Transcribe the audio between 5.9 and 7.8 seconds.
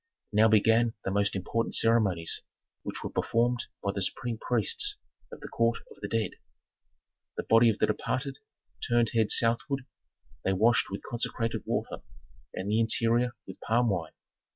of the dead: The body of